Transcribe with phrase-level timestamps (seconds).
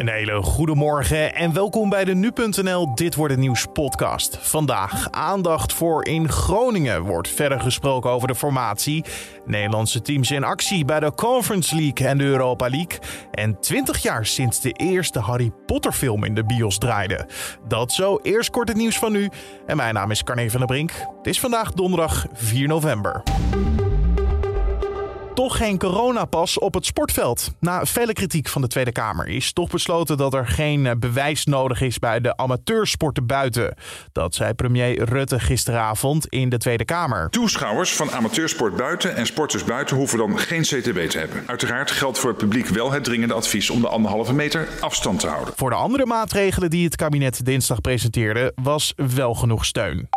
[0.00, 4.38] Een hele goede morgen en welkom bij de Nu.nl Dit Wordt Het Nieuws podcast.
[4.40, 9.04] Vandaag aandacht voor in Groningen wordt verder gesproken over de formatie.
[9.44, 12.98] Nederlandse teams in actie bij de Conference League en de Europa League.
[13.30, 17.26] En 20 jaar sinds de eerste Harry Potter film in de bios draaide.
[17.68, 19.30] Dat zo, eerst kort het nieuws van nu.
[19.66, 20.92] En mijn naam is Carne van der Brink.
[21.16, 23.22] Het is vandaag donderdag 4 november
[25.40, 27.50] toch geen coronapas op het sportveld.
[27.60, 31.80] Na vele kritiek van de Tweede Kamer is toch besloten dat er geen bewijs nodig
[31.80, 33.74] is bij de amateursporten buiten.
[34.12, 37.30] Dat zei premier Rutte gisteravond in de Tweede Kamer.
[37.30, 41.42] Toeschouwers van amateursport buiten en sporters buiten hoeven dan geen CTB te hebben.
[41.46, 45.26] Uiteraard geldt voor het publiek wel het dringende advies om de anderhalve meter afstand te
[45.26, 45.54] houden.
[45.56, 50.08] Voor de andere maatregelen die het kabinet dinsdag presenteerde was wel genoeg steun.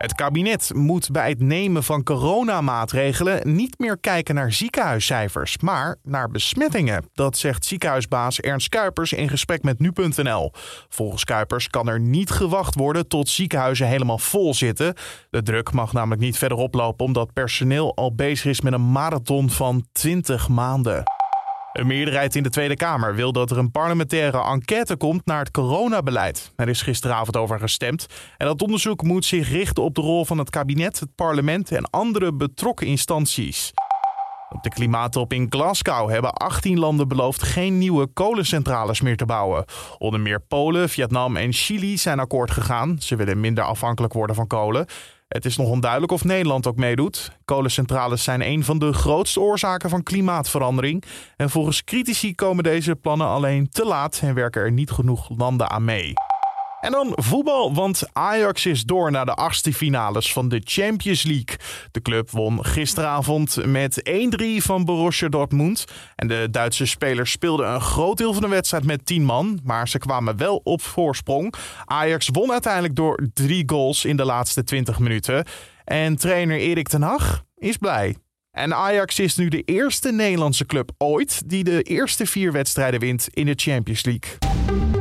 [0.00, 6.30] Het kabinet moet bij het nemen van coronamaatregelen niet meer kijken naar ziekenhuiscijfers, maar naar
[6.30, 7.04] besmettingen.
[7.12, 10.52] Dat zegt ziekenhuisbaas Ernst Kuipers in gesprek met nu.nl.
[10.88, 14.94] Volgens Kuipers kan er niet gewacht worden tot ziekenhuizen helemaal vol zitten.
[15.30, 19.50] De druk mag namelijk niet verder oplopen omdat personeel al bezig is met een marathon
[19.50, 21.19] van 20 maanden.
[21.72, 25.50] Een meerderheid in de Tweede Kamer wil dat er een parlementaire enquête komt naar het
[25.50, 26.52] coronabeleid.
[26.56, 28.06] Er is gisteravond over gestemd.
[28.36, 31.90] En dat onderzoek moet zich richten op de rol van het kabinet, het parlement en
[31.90, 33.72] andere betrokken instanties.
[34.48, 39.64] Op de klimaattop in Glasgow hebben 18 landen beloofd geen nieuwe kolencentrales meer te bouwen.
[39.98, 42.96] Onder meer Polen, Vietnam en Chili zijn akkoord gegaan.
[43.00, 44.86] Ze willen minder afhankelijk worden van kolen.
[45.34, 47.32] Het is nog onduidelijk of Nederland ook meedoet.
[47.44, 51.04] Kolencentrales zijn een van de grootste oorzaken van klimaatverandering.
[51.36, 55.70] En volgens critici komen deze plannen alleen te laat en werken er niet genoeg landen
[55.70, 56.12] aan mee.
[56.80, 61.56] En dan voetbal, want Ajax is door naar de achtste finales van de Champions League.
[61.90, 64.10] De club won gisteravond met
[64.42, 65.84] 1-3 van Borussia Dortmund.
[66.16, 69.88] En de Duitse spelers speelden een groot deel van de wedstrijd met 10 man, maar
[69.88, 71.54] ze kwamen wel op voorsprong.
[71.84, 75.44] Ajax won uiteindelijk door drie goals in de laatste 20 minuten.
[75.84, 78.16] En trainer Erik ten Hag is blij.
[78.50, 83.28] En Ajax is nu de eerste Nederlandse club ooit die de eerste vier wedstrijden wint
[83.30, 84.99] in de Champions League.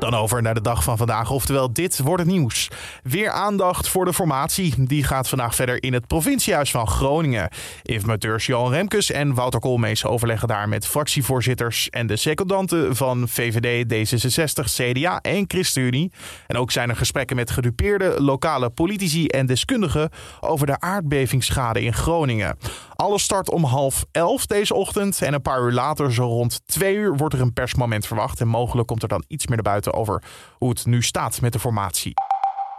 [0.00, 2.68] Dan over naar de dag van vandaag, oftewel dit wordt het nieuws.
[3.02, 4.74] Weer aandacht voor de formatie.
[4.86, 7.48] Die gaat vandaag verder in het provinciehuis van Groningen.
[7.82, 13.84] Informateurs Johan Remkes en Wouter Koolmees overleggen daar met fractievoorzitters en de secondanten van VVD,
[13.92, 16.12] D66, CDA en ChristenUnie.
[16.46, 21.94] En ook zijn er gesprekken met gedupeerde lokale politici en deskundigen over de aardbevingsschade in
[21.94, 22.56] Groningen.
[23.00, 26.94] Alles start om half elf deze ochtend en een paar uur later, zo rond twee
[26.94, 28.40] uur, wordt er een persmoment verwacht.
[28.40, 30.22] En mogelijk komt er dan iets meer naar buiten over
[30.58, 32.12] hoe het nu staat met de formatie.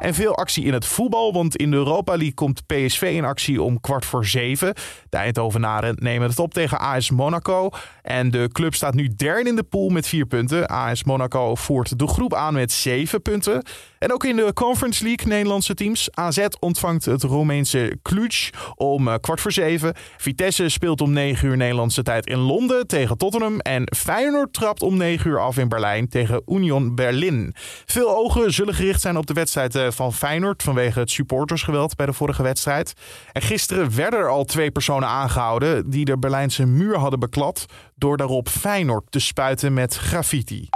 [0.02, 3.62] En veel actie in het voetbal, want in de Europa League komt PSV in actie
[3.62, 4.74] om kwart voor zeven.
[5.10, 7.70] De Eindhovenaren nemen het op tegen AS Monaco.
[8.02, 10.68] En de club staat nu derde in de pool met vier punten.
[10.68, 13.64] AS Monaco voert de groep aan met zeven punten.
[14.02, 16.10] En ook in de Conference League Nederlandse teams.
[16.12, 19.94] AZ ontvangt het Roemeense Cluj om eh, kwart voor zeven.
[20.18, 23.60] Vitesse speelt om negen uur Nederlandse tijd in Londen tegen Tottenham.
[23.60, 27.54] En Feyenoord trapt om negen uur af in Berlijn tegen Union Berlin.
[27.86, 32.06] Veel ogen zullen gericht zijn op de wedstrijd eh, van Feyenoord vanwege het supportersgeweld bij
[32.06, 32.94] de vorige wedstrijd.
[33.32, 37.66] En gisteren werden er al twee personen aangehouden die de Berlijnse muur hadden beklad
[37.96, 40.70] door daarop Feyenoord te spuiten met graffiti.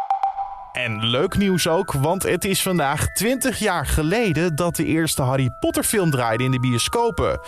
[0.75, 5.49] En leuk nieuws ook, want het is vandaag 20 jaar geleden dat de eerste Harry
[5.59, 7.39] Potter film draaide in de bioscopen.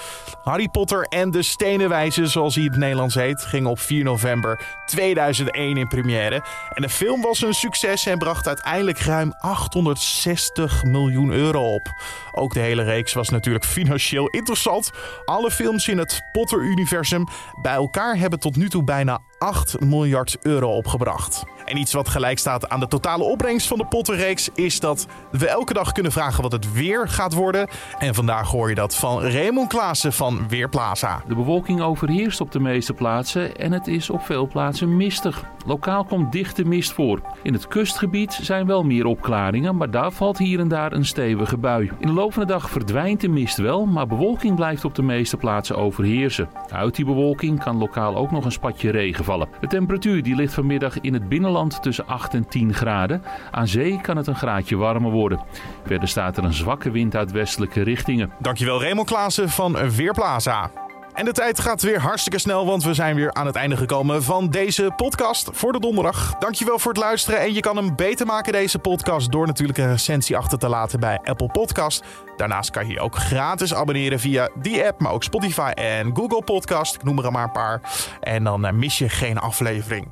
[0.43, 4.03] Harry Potter en de Stenen Wijze, zoals hij in het Nederlands heet, ging op 4
[4.03, 6.43] november 2001 in première.
[6.73, 11.87] En de film was een succes en bracht uiteindelijk ruim 860 miljoen euro op.
[12.31, 14.91] Ook de hele reeks was natuurlijk financieel interessant.
[15.25, 17.27] Alle films in het Potter-universum
[17.61, 21.43] bij elkaar hebben tot nu toe bijna 8 miljard euro opgebracht.
[21.65, 25.47] En iets wat gelijk staat aan de totale opbrengst van de Potterreeks is dat we
[25.47, 27.67] elke dag kunnen vragen wat het weer gaat worden.
[27.99, 31.23] En vandaag hoor je dat van Raymond Klaassen van Weerplaza.
[31.27, 35.43] De bewolking overheerst op de meeste plaatsen en het is op veel plaatsen mistig.
[35.67, 37.21] Lokaal komt dichte mist voor.
[37.43, 41.57] In het kustgebied zijn wel meer opklaringen, maar daar valt hier en daar een stevige
[41.57, 41.91] bui.
[41.99, 45.01] In de loop van de dag verdwijnt de mist wel, maar bewolking blijft op de
[45.01, 46.49] meeste plaatsen overheersen.
[46.71, 49.47] Uit die bewolking kan lokaal ook nog een spatje regen vallen.
[49.59, 53.21] De temperatuur die ligt vanmiddag in het binnenland tussen 8 en 10 graden.
[53.51, 55.39] Aan zee kan het een graadje warmer worden.
[55.85, 58.31] Verder staat er een zwakke wind uit westelijke richtingen.
[58.39, 60.86] Dankjewel Raymond Klaassen van Weerplaza.
[61.17, 64.23] En de tijd gaat weer hartstikke snel, want we zijn weer aan het einde gekomen
[64.23, 66.35] van deze podcast voor de donderdag.
[66.39, 69.91] Dankjewel voor het luisteren en je kan hem beter maken, deze podcast, door natuurlijk een
[69.91, 72.03] recensie achter te laten bij Apple Podcast.
[72.35, 76.43] Daarnaast kan je je ook gratis abonneren via die app, maar ook Spotify en Google
[76.43, 76.95] Podcast.
[76.95, 77.81] Ik noem er maar een paar.
[78.19, 80.11] En dan eh, mis je geen aflevering.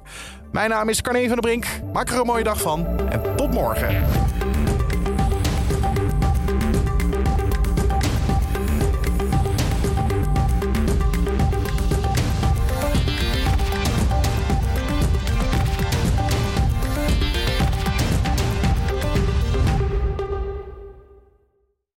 [0.52, 1.66] Mijn naam is Carne van der Brink.
[1.94, 4.06] Maak er een mooie dag van en tot morgen.